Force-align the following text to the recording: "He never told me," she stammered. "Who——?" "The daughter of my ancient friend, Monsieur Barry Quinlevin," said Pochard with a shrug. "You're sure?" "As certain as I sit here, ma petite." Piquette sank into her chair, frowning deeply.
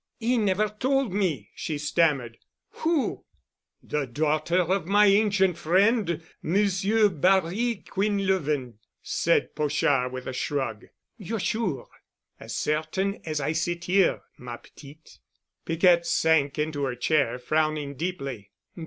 "He 0.19 0.39
never 0.39 0.67
told 0.67 1.13
me," 1.13 1.51
she 1.53 1.77
stammered. 1.77 2.39
"Who——?" 2.71 3.23
"The 3.83 4.07
daughter 4.07 4.59
of 4.61 4.87
my 4.87 5.05
ancient 5.05 5.59
friend, 5.59 6.23
Monsieur 6.41 7.07
Barry 7.07 7.83
Quinlevin," 7.87 8.79
said 9.03 9.53
Pochard 9.55 10.11
with 10.11 10.25
a 10.25 10.33
shrug. 10.33 10.85
"You're 11.19 11.39
sure?" 11.39 11.87
"As 12.39 12.55
certain 12.55 13.21
as 13.25 13.39
I 13.39 13.51
sit 13.51 13.83
here, 13.83 14.21
ma 14.39 14.57
petite." 14.57 15.19
Piquette 15.65 16.07
sank 16.07 16.57
into 16.57 16.83
her 16.85 16.95
chair, 16.95 17.37
frowning 17.37 17.93
deeply. 17.93 18.49